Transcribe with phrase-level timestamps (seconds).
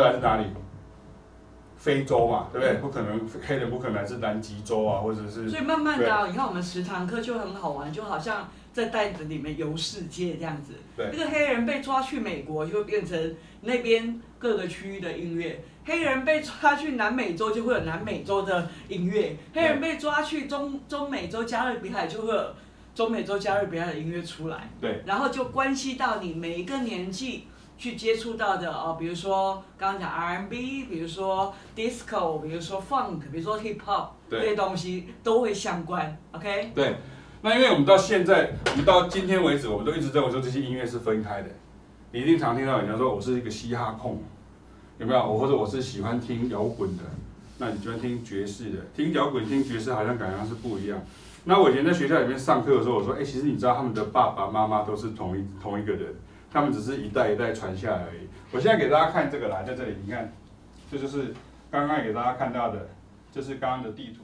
[0.00, 0.46] 哪里？
[1.76, 2.76] 非洲嘛，对不对？
[2.76, 5.50] 不可能黑人不可能来自南极洲啊，或者是。
[5.50, 10.74] 所以慢慢的、啊，你看我们十堂课就很好玩，就好像在袋子里面游世界这样子。
[10.96, 11.10] 对。
[11.12, 22.54] 那个黑人被抓去美国，就会变成那边各个区域的音乐；黑人被抓去南美洲，就会有南美洲的音乐；黑人被抓去中中美洲加勒比海，就会有
[22.94, 24.70] 中美洲加勒比海的音乐出来。
[24.80, 25.02] 对。
[25.04, 27.48] 然后就关系到你每一个年纪。
[27.82, 36.70] 去接触到的哦，比如说刚刚讲 R&B，比如说 Disco，比如说 Funk，比如说 Hip Hop，这些东西都会相关，OK？
[36.76, 36.94] 对。
[37.40, 41.48] 那因为我们到现在，我们到今天为止，我们都一直认为说这些音乐是分开的。
[42.12, 44.22] 你一定常听到人家说我是一个嘻哈控，
[44.98, 45.18] 有没有？
[45.18, 47.02] 我或者我是喜欢听摇滚的，
[47.58, 51.00] 那你喜欢听爵士的，听摇滚听爵士好像感觉是不一样。
[51.42, 56.14] 那我以前在学校里面上课的时候，我说，哎，其实你知道他们的爸爸妈妈都是同一同一个人。
[56.52, 58.28] 他们只是一代一代传下来而已。
[58.50, 60.30] 我现在给大家看这个啦，在这里，你看，
[60.90, 61.34] 这就是
[61.70, 62.88] 刚刚给大家看到的，
[63.32, 64.22] 这是刚刚的地图。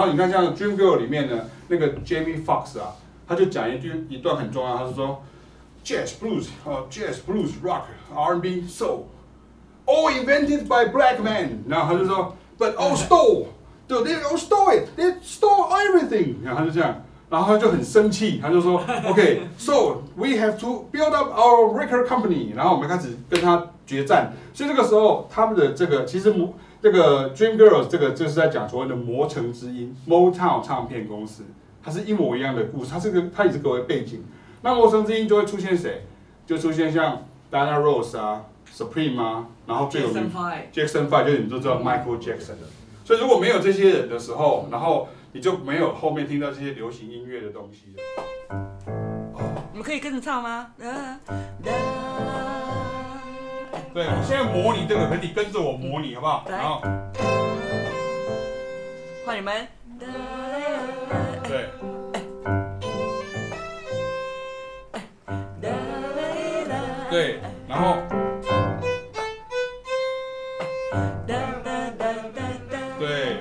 [0.00, 2.96] 然后你看，像《Dream Girl 里面的那个 Jamie Fox 啊，
[3.28, 5.22] 他就讲一句一段很重要，他是说
[5.84, 7.82] ，Jazz Blues 啊，Jazz Blues Rock
[8.14, 11.58] R&B Soul，all invented by black men。
[11.68, 13.48] 然后他就说，but all stole，
[13.86, 16.36] 对，they all stole it，they stole everything。
[16.42, 22.54] 然后他就这样，然后他就很生气，他就说，OK，so we have to build up our record company。
[22.56, 24.32] 然后我们开始跟他决战。
[24.54, 26.54] 所以这个时候，他们的这个其实母。
[26.82, 31.44] 这个 Dream Girls 这个就是在讲所谓的魔城之音 Motown 唱片公司，
[31.82, 34.24] 它是一模一样的故事，它是个它也是作为背景。
[34.62, 36.06] 那魔城之音就会出现谁？
[36.46, 40.30] 就出现像 Diana Ross 啊，Supreme 啊，然后最有名
[40.72, 42.66] Jackson Five，就是你都知道 Michael Jackson 的。
[43.04, 48.02] 所以如果没有这些人的时候，然后你就没有后面听到这些流行音乐的东西了。
[49.72, 50.72] 你们可以跟着唱吗？
[53.92, 56.44] 对，我现在模拟这个，可你跟着我模拟好不好？
[56.48, 56.80] 然后，
[59.26, 59.66] 换你们。
[61.42, 61.68] 对。
[67.10, 67.96] 对，然后。
[73.00, 73.38] 对。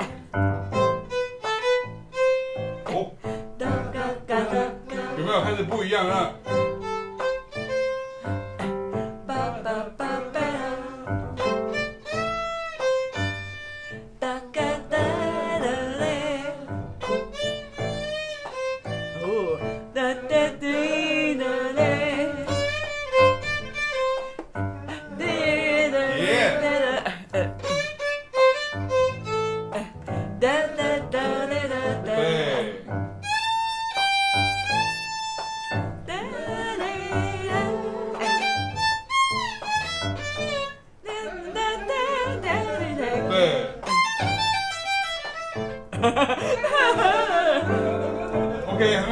[2.85, 3.11] 哦。
[5.15, 6.07] 有没有开始不一样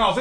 [0.07, 0.13] 啊？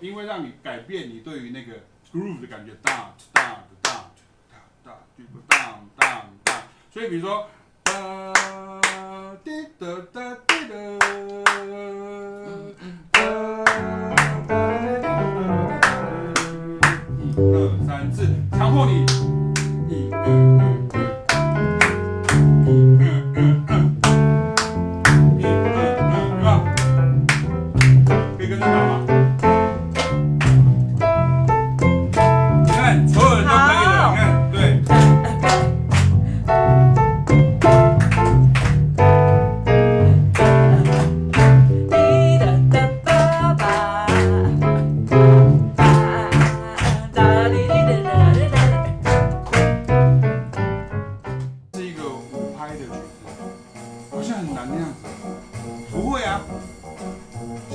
[0.00, 1.72] 因为让你改变你就进入了那个
[2.12, 4.04] groove 的感觉，down down down
[4.84, 4.98] down
[5.48, 6.62] down down down，
[6.92, 7.46] 所以比如说，
[7.84, 7.92] 哒
[9.42, 10.74] 滴哒哒滴哒，
[13.12, 13.18] 哒
[14.48, 14.52] 哒
[17.18, 17.44] 一二
[17.86, 18.18] 三四，
[18.52, 19.04] 强迫你，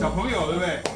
[0.10, 0.89] 朋友对不对？